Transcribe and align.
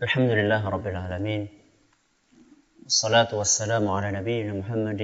الحمد 0.00 0.30
لله 0.30 0.68
رب 0.68 0.86
العالمين 0.86 1.42
والصلاة 2.82 3.30
والسلام 3.34 3.88
على 3.88 4.08
نبينا 4.18 4.52
محمد 4.52 5.02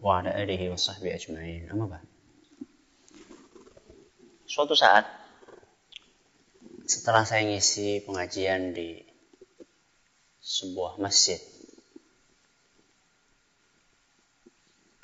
وعلى 0.00 0.42
آله 0.42 0.70
وصحبه 0.72 1.14
أجمعين 1.14 1.70
أما 1.70 1.86
بعد 1.86 2.06
Suatu 4.46 4.76
saat 4.78 5.04
setelah 6.86 7.24
saya 7.24 7.44
ngisi 7.48 8.04
pengajian 8.06 8.72
di 8.76 9.00
sebuah 10.44 11.02
masjid 11.02 11.40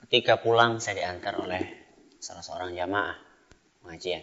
ketika 0.06 0.38
pulang 0.38 0.78
saya 0.78 1.02
diantar 1.02 1.36
oleh 1.42 1.64
salah 2.22 2.44
seorang 2.44 2.76
jamaah 2.76 3.18
pengajian 3.82 4.22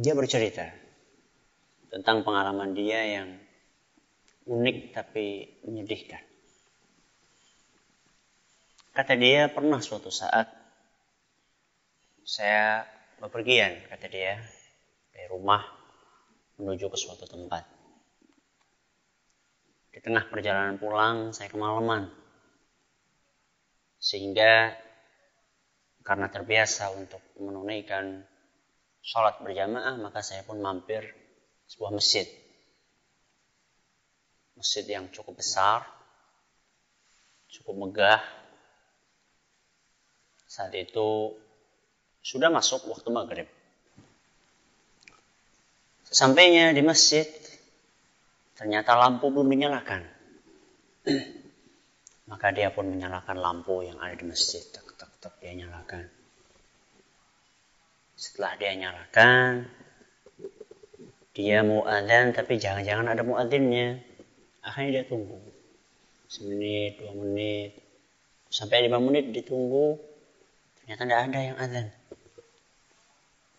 dia 0.00 0.16
bercerita 0.16 0.86
tentang 1.91 2.23
pengalaman 2.23 2.71
dia 2.71 3.03
yang 3.19 3.29
unik 4.47 4.95
tapi 4.95 5.59
menyedihkan. 5.67 6.23
Kata 8.95 9.13
dia 9.19 9.51
pernah 9.51 9.83
suatu 9.83 10.07
saat 10.07 10.47
saya 12.23 12.87
bepergian, 13.19 13.87
kata 13.91 14.07
dia, 14.07 14.39
dari 15.11 15.27
rumah 15.27 15.63
menuju 16.59 16.87
ke 16.87 16.97
suatu 16.99 17.27
tempat. 17.27 17.63
Di 19.91 19.99
tengah 19.99 20.31
perjalanan 20.31 20.79
pulang, 20.79 21.35
saya 21.35 21.51
kemalaman. 21.51 22.07
Sehingga 23.99 24.75
karena 26.01 26.31
terbiasa 26.31 26.91
untuk 26.95 27.21
menunaikan 27.37 28.23
sholat 29.03 29.43
berjamaah, 29.43 29.99
maka 29.99 30.23
saya 30.23 30.41
pun 30.47 30.57
mampir 30.59 31.20
sebuah 31.71 31.95
masjid. 31.95 32.27
Masjid 34.59 34.83
yang 34.83 35.07
cukup 35.15 35.39
besar, 35.39 35.87
cukup 37.47 37.79
megah. 37.79 38.21
Saat 40.51 40.75
itu 40.75 41.31
sudah 42.19 42.51
masuk 42.51 42.91
waktu 42.91 43.07
maghrib. 43.07 43.47
Sesampainya 46.11 46.75
di 46.75 46.83
masjid, 46.83 47.23
ternyata 48.59 48.99
lampu 48.99 49.31
belum 49.31 49.47
dinyalakan. 49.47 50.03
Maka 52.31 52.51
dia 52.51 52.67
pun 52.75 52.91
menyalakan 52.91 53.39
lampu 53.39 53.79
yang 53.87 53.95
ada 54.03 54.11
di 54.19 54.27
masjid. 54.27 54.59
Tak, 54.75 54.91
tak, 54.99 55.11
tak, 55.23 55.33
dia 55.39 55.55
nyalakan. 55.55 56.03
Setelah 58.19 58.59
dia 58.59 58.75
nyalakan, 58.75 59.71
dia 61.31 61.63
mau 61.63 61.87
adzan 61.87 62.35
tapi 62.35 62.59
jangan-jangan 62.59 63.07
ada 63.15 63.23
muadzinnya. 63.23 64.03
Akhirnya 64.61 65.01
dia 65.01 65.03
tunggu. 65.07 65.39
Semenit, 66.27 66.99
dua 66.99 67.11
menit, 67.15 67.75
sampai 68.51 68.87
lima 68.87 68.99
menit 68.99 69.31
ditunggu. 69.31 69.99
Ternyata 70.79 71.03
tidak 71.07 71.21
ada 71.31 71.39
yang 71.39 71.57
adzan. 71.59 71.87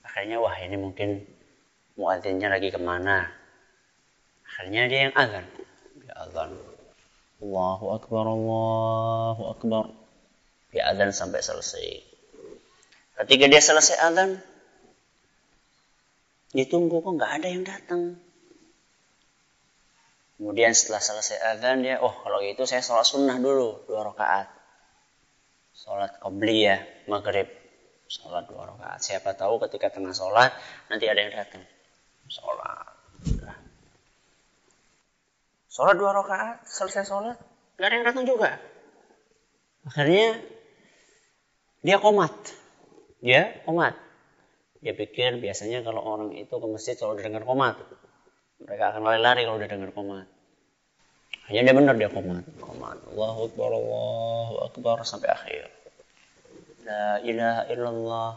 Akhirnya 0.05 0.37
wah 0.45 0.53
ini 0.61 0.77
mungkin 0.77 1.25
muadzinnya 1.97 2.53
lagi 2.53 2.69
ke 2.69 2.77
mana. 2.77 3.33
Akhirnya 4.45 4.84
dia 4.84 5.09
yang 5.09 5.15
azan. 5.17 5.48
Dia 6.05 6.15
azan. 6.28 6.53
Allahu 7.41 7.97
Akbar, 7.97 8.25
Allahu 8.28 9.43
Akbar. 9.56 9.84
Dia 10.77 10.93
azan 10.93 11.17
sampai 11.17 11.41
selesai. 11.41 12.05
Ketika 13.25 13.49
dia 13.49 13.65
selesai 13.65 13.97
azan, 13.97 14.44
ditunggu 16.52 17.00
kok 17.00 17.12
nggak 17.16 17.32
ada 17.40 17.48
yang 17.48 17.64
datang. 17.64 18.20
Kemudian 20.36 20.74
setelah 20.74 21.00
selesai 21.00 21.38
azan 21.56 21.86
dia, 21.86 22.02
oh 22.02 22.12
kalau 22.12 22.42
gitu 22.42 22.66
saya 22.66 22.82
sholat 22.82 23.06
sunnah 23.06 23.38
dulu 23.38 23.86
dua 23.88 24.04
rakaat. 24.10 24.50
Sholat 25.72 26.20
qobliyah 26.20 27.08
maghrib 27.08 27.48
sholat 28.10 28.44
dua 28.50 28.68
rakaat. 28.68 29.00
Siapa 29.00 29.32
tahu 29.32 29.62
ketika 29.66 29.88
tengah 29.88 30.12
sholat 30.12 30.52
nanti 30.92 31.08
ada 31.08 31.20
yang 31.24 31.32
datang. 31.32 31.64
Sholat. 32.28 32.92
Sholat 35.72 35.96
dua 35.96 36.12
rakaat, 36.12 36.69
selesai 36.69 37.08
sholat, 37.08 37.40
gak 37.80 37.86
ada 37.88 37.94
yang 37.96 38.04
datang 38.04 38.28
juga. 38.28 38.60
Akhirnya 39.88 40.36
dia 41.80 41.96
komat. 41.96 42.34
Dia 43.24 43.56
komat. 43.64 43.96
Dia 44.82 44.98
pikir 44.98 45.38
biasanya 45.38 45.87
kalau 45.87 46.03
orang 46.03 46.34
itu 46.34 46.50
ke 46.50 46.66
masjid 46.66 46.98
kalau 46.98 47.15
udah 47.15 47.22
dengar 47.22 47.47
komat. 47.47 47.78
Mereka 48.66 48.84
akan 48.91 49.03
lari-lari 49.06 49.47
kalau 49.47 49.62
udah 49.62 49.70
dengar 49.70 49.91
komat. 49.94 50.26
Hanya 51.47 51.70
dia 51.70 51.75
benar 51.75 51.94
dia 51.94 52.10
komat. 52.10 52.43
Komat. 52.59 52.98
Allahu 53.15 53.41
Akbar, 53.47 53.70
Allahu 53.70 54.54
Akbar 54.66 54.97
sampai 55.06 55.31
akhir. 55.31 55.70
La 56.82 57.22
ilaha 57.22 57.62
illallah. 57.70 58.31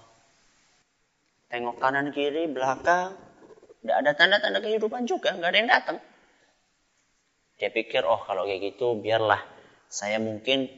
Tengok 1.49 1.77
kanan 1.81 2.13
kiri, 2.13 2.45
belakang. 2.45 3.17
Tidak 3.81 3.97
ada 3.97 4.11
tanda-tanda 4.13 4.61
kehidupan 4.61 5.09
juga. 5.09 5.33
Nggak 5.33 5.49
ada 5.49 5.57
yang 5.57 5.69
datang. 5.69 5.97
Dia 7.57 7.69
pikir, 7.73 8.05
oh 8.05 8.21
kalau 8.21 8.45
kayak 8.45 8.73
gitu 8.73 9.01
biarlah. 9.01 9.41
Saya 9.89 10.21
mungkin 10.21 10.69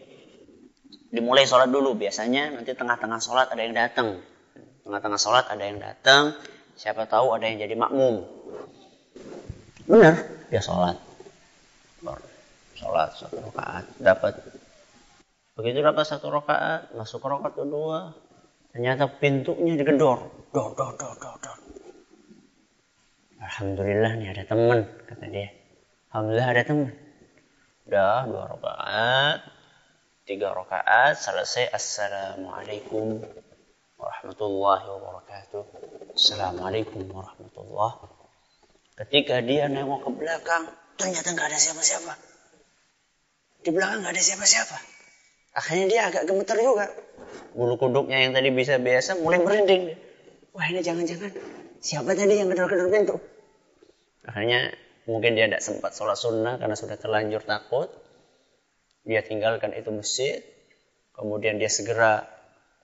dimulai 1.11 1.43
sholat 1.43 1.67
dulu. 1.67 1.95
Biasanya 1.95 2.55
nanti 2.55 2.71
tengah-tengah 2.71 3.19
sholat 3.19 3.51
ada 3.51 3.61
yang 3.63 3.75
datang. 3.75 4.23
Tengah-tengah 4.87 5.19
sholat 5.19 5.45
ada 5.51 5.63
yang 5.67 5.83
datang. 5.83 6.31
Siapa 6.79 7.03
tahu 7.11 7.35
ada 7.35 7.43
yang 7.43 7.59
jadi 7.59 7.75
makmum. 7.75 8.23
Benar, 9.83 10.15
dia 10.47 10.63
sholat. 10.63 10.95
Sholat 12.79 13.11
satu 13.19 13.43
rakaat 13.51 13.83
dapat 13.99 14.39
Begitu 15.57 15.81
dapat 15.83 16.05
satu 16.05 16.29
rakaat, 16.29 16.93
masuk 16.93 17.19
ke 17.19 17.27
rakaat 17.33 17.53
kedua, 17.57 18.13
ternyata 18.69 19.09
pintunya 19.09 19.73
digedor. 19.73 20.29
Dor, 20.53 20.71
dor, 20.77 20.93
dor, 20.95 21.17
dor, 21.17 21.35
dor. 21.41 21.57
Alhamdulillah 23.41 24.21
nih 24.21 24.37
ada 24.37 24.45
teman, 24.45 24.85
kata 25.09 25.25
dia. 25.33 25.49
Alhamdulillah 26.13 26.49
ada 26.53 26.63
teman. 26.63 26.93
Udah 27.89 28.21
dua 28.29 28.43
rakaat, 28.53 29.39
tiga 30.29 30.53
rakaat, 30.53 31.17
selesai. 31.17 31.73
Assalamualaikum 31.73 33.25
warahmatullahi 34.27 34.85
wabarakatuh. 34.91 35.63
Assalamualaikum 36.11 36.99
warahmatullahi 37.15 38.11
Ketika 38.99 39.39
dia 39.39 39.71
nengok 39.71 40.03
ke 40.03 40.09
belakang, 40.19 40.67
ternyata 40.99 41.31
nggak 41.31 41.47
ada 41.47 41.55
siapa-siapa. 41.55 42.13
Di 43.63 43.71
belakang 43.71 44.03
nggak 44.03 44.11
ada 44.11 44.23
siapa-siapa. 44.27 44.77
Akhirnya 45.55 45.85
dia 45.87 46.01
agak 46.11 46.27
gemeter 46.27 46.59
juga. 46.59 46.91
Bulu 47.55 47.79
kuduknya 47.79 48.19
yang 48.19 48.35
tadi 48.35 48.51
bisa 48.51 48.75
biasa 48.75 49.15
mulai 49.15 49.39
merinding. 49.39 49.95
Wah 50.51 50.67
ini 50.75 50.83
jangan-jangan 50.83 51.31
siapa 51.79 52.11
tadi 52.11 52.35
yang 52.35 52.51
gedor-gedor 52.51 52.91
pintu? 52.91 53.15
Akhirnya 54.27 54.75
mungkin 55.07 55.39
dia 55.39 55.47
tidak 55.47 55.63
sempat 55.63 55.95
sholat 55.95 56.19
sunnah 56.19 56.59
karena 56.59 56.75
sudah 56.75 56.99
terlanjur 56.99 57.47
takut. 57.47 57.87
Dia 59.07 59.23
tinggalkan 59.23 59.71
itu 59.71 59.87
masjid. 59.87 60.43
Kemudian 61.15 61.63
dia 61.63 61.71
segera 61.71 62.36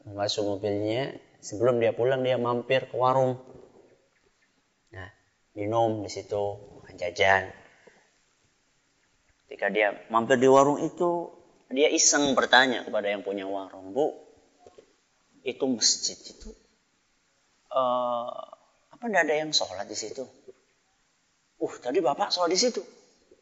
masuk 0.08 0.58
mobilnya. 0.58 1.16
Sebelum 1.44 1.80
dia 1.84 1.92
pulang 1.92 2.24
dia 2.24 2.40
mampir 2.40 2.88
ke 2.88 2.96
warung. 2.96 3.40
Nah, 4.96 5.10
minum 5.56 6.04
di 6.04 6.10
situ, 6.12 6.60
jajan. 6.96 7.52
Ketika 9.48 9.68
dia 9.68 9.92
mampir 10.08 10.40
di 10.40 10.48
warung 10.48 10.80
itu, 10.80 11.30
dia 11.68 11.92
iseng 11.92 12.32
bertanya 12.32 12.88
kepada 12.88 13.12
yang 13.12 13.28
punya 13.28 13.44
warung, 13.44 13.92
Bu, 13.92 14.14
itu 15.44 15.66
masjid 15.68 16.16
itu 16.16 16.56
uh, 17.74 18.30
apa 18.94 19.04
tidak 19.10 19.22
ada 19.28 19.36
yang 19.44 19.52
sholat 19.52 19.86
di 19.90 19.98
situ? 19.98 20.24
Uh, 21.58 21.74
tadi 21.82 22.00
bapak 22.00 22.30
sholat 22.30 22.54
di 22.54 22.60
situ. 22.60 22.82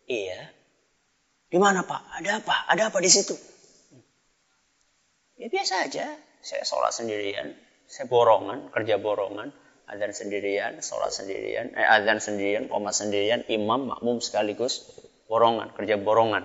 Iya. 0.08 0.50
Di 1.52 1.60
mana 1.60 1.84
pak? 1.84 2.02
Ada 2.24 2.40
apa? 2.42 2.56
Ada 2.72 2.84
apa 2.90 3.00
di 3.04 3.12
situ? 3.12 3.36
Ya 5.36 5.52
biasa 5.52 5.88
aja. 5.90 6.06
Saya 6.42 6.66
sholat 6.66 6.92
sendirian. 6.94 7.54
Saya 7.86 8.10
borongan, 8.10 8.74
kerja 8.74 8.98
borongan. 8.98 9.54
Adzan 9.86 10.14
sendirian, 10.14 10.82
sholat 10.82 11.14
sendirian. 11.14 11.74
Eh, 11.78 11.86
adzan 11.86 12.18
sendirian, 12.18 12.66
koma 12.68 12.90
sendirian. 12.90 13.46
Imam, 13.48 13.88
makmum 13.90 14.20
sekaligus. 14.20 14.90
Borongan, 15.30 15.72
kerja 15.78 16.02
borongan. 16.02 16.44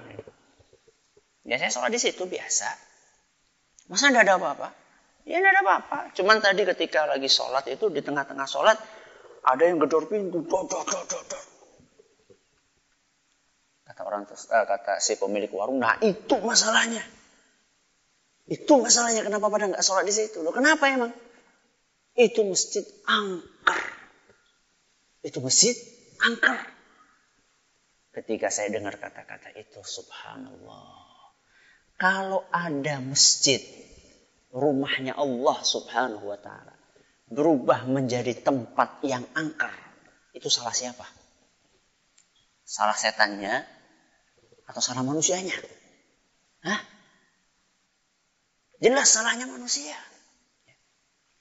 Ya 1.47 1.57
saya 1.57 1.71
sholat 1.71 1.91
di 1.95 2.01
situ 2.03 2.27
biasa. 2.27 2.69
Masa 3.87 4.11
tidak 4.11 4.27
ada 4.27 4.35
apa-apa? 4.39 4.69
Ya 5.27 5.39
tidak 5.39 5.51
ada 5.55 5.61
apa-apa. 5.63 5.99
Cuman 6.15 6.43
tadi 6.43 6.67
ketika 6.67 7.07
lagi 7.07 7.31
sholat 7.31 7.67
itu 7.71 7.87
di 7.91 8.03
tengah-tengah 8.03 8.47
sholat 8.51 8.79
ada 9.47 9.63
yang 9.63 9.79
gedor 9.79 10.11
pintu. 10.11 10.43
Dor, 10.43 10.67
dor, 10.67 10.83
dor, 10.83 11.07
dor, 11.07 11.23
dor. 11.23 11.45
Kata 13.87 14.03
orang 14.03 14.27
uh, 14.27 14.67
kata 14.67 14.99
si 14.99 15.15
pemilik 15.15 15.49
warung, 15.55 15.79
nah 15.79 15.95
itu 16.03 16.35
masalahnya. 16.43 17.01
Itu 18.47 18.79
masalahnya 18.79 19.27
kenapa 19.27 19.51
pada 19.51 19.67
nggak 19.67 19.83
sholat 19.83 20.07
di 20.07 20.15
situ. 20.15 20.39
Loh 20.43 20.55
kenapa 20.55 20.87
emang? 20.87 21.11
Itu 22.15 22.47
masjid 22.47 22.87
angker. 23.05 23.81
Itu 25.27 25.39
masjid 25.43 25.75
angker. 26.23 26.79
ketika 28.17 28.49
saya 28.49 28.73
dengar 28.73 28.97
kata-kata 28.97 29.53
itu 29.61 29.85
subhanallah. 29.85 31.21
Kalau 32.01 32.49
ada 32.49 32.97
masjid 33.05 33.61
rumahnya 34.57 35.13
Allah 35.13 35.61
subhanahu 35.61 36.25
wa 36.25 36.41
ta'ala 36.41 36.73
berubah 37.29 37.85
menjadi 37.85 38.33
tempat 38.41 39.05
yang 39.05 39.21
angker. 39.37 39.73
Itu 40.33 40.49
salah 40.49 40.73
siapa? 40.73 41.05
Salah 42.65 42.97
setannya 42.97 43.69
atau 44.65 44.81
salah 44.81 45.05
manusianya? 45.05 45.55
Hah? 46.65 46.96
Jelas 48.81 49.09
salahnya 49.09 49.49
manusia. 49.49 49.97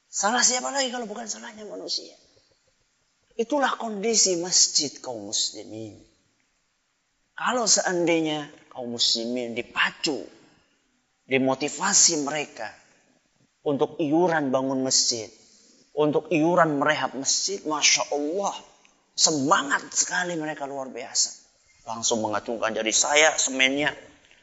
Salah 0.07 0.39
siapa 0.39 0.71
lagi 0.71 0.87
kalau 0.95 1.03
bukan 1.09 1.27
salahnya 1.27 1.67
manusia? 1.67 2.15
Itulah 3.35 3.75
kondisi 3.75 4.39
masjid 4.39 4.87
kaum 5.03 5.27
muslimin. 5.27 5.99
Kalau 7.35 7.67
seandainya 7.67 8.47
kaum 8.71 8.95
muslimin 8.95 9.51
dipacu, 9.51 10.23
dimotivasi 11.27 12.23
mereka 12.23 12.71
untuk 13.67 13.99
iuran 13.99 14.55
bangun 14.55 14.87
masjid, 14.87 15.27
untuk 15.91 16.31
iuran 16.31 16.79
merehab 16.79 17.11
masjid, 17.19 17.59
masya 17.67 18.07
Allah, 18.15 18.55
semangat 19.19 19.83
sekali 19.91 20.39
mereka 20.39 20.63
luar 20.63 20.87
biasa. 20.87 21.43
Langsung 21.83 22.23
mengacungkan 22.23 22.71
jari 22.71 22.95
saya, 22.95 23.35
semennya, 23.35 23.91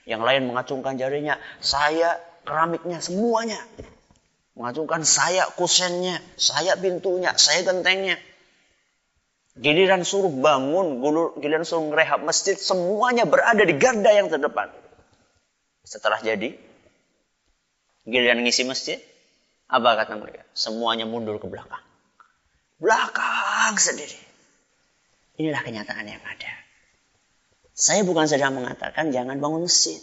yang 0.05 0.21
lain 0.21 0.45
mengacungkan 0.45 1.01
jarinya, 1.01 1.41
saya 1.65 2.21
keramiknya 2.43 2.99
semuanya. 3.03 3.59
Mengacungkan 4.53 5.03
saya 5.09 5.49
kusennya, 5.57 6.21
saya 6.37 6.77
pintunya, 6.77 7.33
saya 7.41 7.65
gentengnya. 7.65 8.21
Giliran 9.57 10.05
suruh 10.05 10.33
bangun, 10.33 11.01
giliran 11.41 11.65
suruh 11.65 11.89
ngerehab 11.93 12.25
masjid, 12.25 12.57
semuanya 12.57 13.25
berada 13.25 13.65
di 13.65 13.77
garda 13.77 14.13
yang 14.13 14.29
terdepan. 14.29 14.69
Setelah 15.85 16.21
jadi, 16.21 16.57
giliran 18.05 18.45
ngisi 18.45 18.69
masjid, 18.69 19.01
apa 19.73 19.97
kata 20.05 20.21
mereka? 20.21 20.45
Semuanya 20.53 21.09
mundur 21.09 21.41
ke 21.41 21.49
belakang. 21.49 21.81
Belakang 22.77 23.81
sendiri. 23.81 24.21
Inilah 25.41 25.65
kenyataan 25.65 26.05
yang 26.05 26.21
ada. 26.21 26.53
Saya 27.73 28.05
bukan 28.05 28.29
sedang 28.29 28.53
mengatakan 28.53 29.17
jangan 29.17 29.41
bangun 29.41 29.65
masjid. 29.65 29.97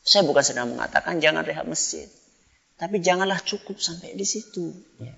Saya 0.00 0.24
bukan 0.24 0.44
sedang 0.44 0.72
mengatakan 0.72 1.20
jangan 1.20 1.44
rehab 1.44 1.68
masjid. 1.68 2.08
Tapi 2.80 3.04
janganlah 3.04 3.44
cukup 3.44 3.76
sampai 3.76 4.16
di 4.16 4.24
situ. 4.24 4.72
Ya. 4.96 5.12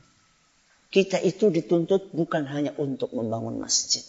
Kita 0.92 1.22
itu 1.22 1.48
dituntut 1.48 2.10
bukan 2.10 2.44
hanya 2.50 2.74
untuk 2.76 3.14
membangun 3.14 3.62
masjid. 3.62 4.02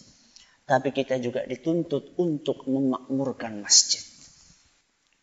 Tapi 0.66 0.90
kita 0.90 1.22
juga 1.22 1.46
dituntut 1.46 2.18
untuk 2.18 2.66
memakmurkan 2.66 3.62
masjid. 3.62 4.02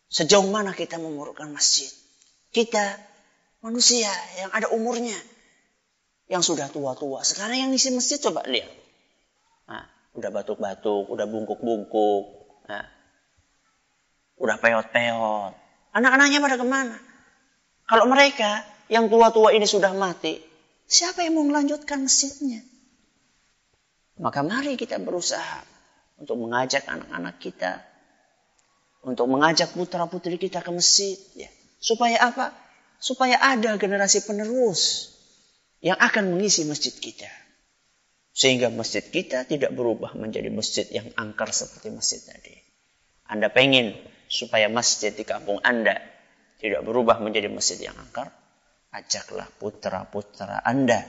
Sejauh 0.07 0.47
mana 0.47 0.71
kita 0.71 0.95
memakmurkan 0.95 1.51
masjid? 1.51 1.91
Kita 2.55 2.95
manusia 3.59 4.09
yang 4.39 4.49
ada 4.55 4.71
umurnya. 4.71 5.17
Yang 6.31 6.55
sudah 6.55 6.71
tua-tua. 6.71 7.27
Sekarang 7.27 7.59
yang 7.59 7.69
ngisi 7.75 7.91
masjid 7.91 8.15
coba 8.15 8.47
lihat. 8.47 8.71
Nah, 9.67 9.83
udah 10.15 10.31
batuk-batuk, 10.31 11.11
udah 11.11 11.27
bungkuk-bungkuk. 11.27 12.23
Nah, 12.71 12.87
udah 14.41 14.57
peot-peot. 14.57 15.53
Anak-anaknya 15.93 16.41
pada 16.41 16.57
ke 16.57 16.65
mana? 16.65 16.97
Kalau 17.85 18.09
mereka 18.09 18.65
yang 18.89 19.07
tua-tua 19.07 19.53
ini 19.53 19.69
sudah 19.69 19.93
mati, 19.93 20.41
Siapa 20.91 21.23
yang 21.23 21.39
mau 21.39 21.47
melanjutkan 21.47 22.03
masjidnya? 22.03 22.67
Maka 24.19 24.43
mari 24.43 24.75
kita 24.75 24.99
berusaha 24.99 25.63
untuk 26.19 26.35
mengajak 26.35 26.83
anak-anak 26.83 27.39
kita, 27.39 27.79
untuk 29.07 29.31
mengajak 29.31 29.71
putra-putri 29.71 30.35
kita 30.35 30.59
ke 30.59 30.67
masjid. 30.75 31.15
Ya. 31.39 31.47
Supaya 31.79 32.19
apa? 32.27 32.51
Supaya 32.99 33.39
ada 33.39 33.79
generasi 33.79 34.27
penerus 34.27 35.15
yang 35.79 35.95
akan 35.95 36.35
mengisi 36.35 36.67
masjid 36.67 36.91
kita. 36.91 37.31
Sehingga 38.35 38.67
masjid 38.67 39.01
kita 39.01 39.47
tidak 39.47 39.71
berubah 39.71 40.11
menjadi 40.19 40.51
masjid 40.51 40.83
yang 40.91 41.07
angker 41.15 41.55
seperti 41.55 41.87
masjid 41.87 42.19
tadi. 42.19 42.59
Anda 43.31 43.47
pengen 43.47 43.95
supaya 44.31 44.71
masjid 44.71 45.11
di 45.11 45.27
kampung 45.27 45.59
Anda 45.59 45.99
tidak 46.55 46.87
berubah 46.87 47.19
menjadi 47.19 47.51
masjid 47.51 47.91
yang 47.91 47.99
angker, 47.99 48.31
ajaklah 48.95 49.51
putra-putra 49.59 50.63
Anda 50.63 51.03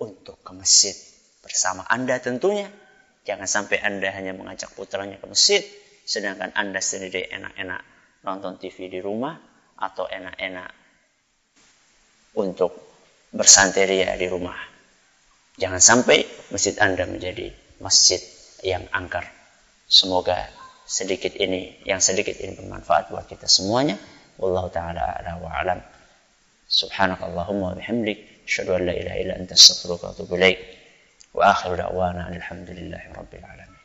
untuk 0.00 0.40
ke 0.40 0.56
masjid 0.56 0.96
bersama 1.44 1.84
Anda 1.84 2.16
tentunya. 2.16 2.72
Jangan 3.28 3.44
sampai 3.44 3.82
Anda 3.84 4.08
hanya 4.16 4.32
mengajak 4.32 4.72
putranya 4.72 5.20
ke 5.20 5.26
masjid, 5.28 5.60
sedangkan 6.08 6.56
Anda 6.56 6.80
sendiri 6.80 7.28
enak-enak 7.28 7.82
nonton 8.24 8.56
TV 8.56 8.88
di 8.88 9.04
rumah 9.04 9.36
atau 9.76 10.08
enak-enak 10.08 10.70
untuk 12.40 12.72
bersanteria 13.34 14.16
di 14.16 14.26
rumah. 14.30 14.56
Jangan 15.60 15.82
sampai 15.82 16.24
masjid 16.54 16.78
Anda 16.78 17.04
menjadi 17.04 17.50
masjid 17.82 18.22
yang 18.62 18.86
angker. 18.94 19.26
Semoga 19.90 20.65
sedikit 20.86 21.34
ini 21.34 21.82
yang 21.82 21.98
sedikit 21.98 22.38
ini 22.38 22.54
bermanfaat 22.54 23.10
buat 23.10 23.26
kita 23.26 23.50
semuanya. 23.50 23.98
Wallahu 24.38 24.70
taala 24.70 25.18
ala 25.18 25.42
wa 25.42 25.50
alam. 25.50 25.82
Subhanakallahumma 26.70 27.74
wa 27.74 27.76
bihamdik 27.76 28.46
asyhadu 28.46 28.78
an 28.78 28.82
la 28.86 28.94
ilaha 28.94 29.16
illa 29.18 29.34
anta 29.34 29.58
astaghfiruka 29.58 30.08
wa 30.08 30.12
atubu 30.14 30.34
ilaik. 30.38 30.58
Wa 31.34 31.52
akhiru 31.52 31.74
da'wana 31.76 32.32
alhamdulillahi 32.32 33.06
rabbil 33.12 33.44
alamin. 33.44 33.75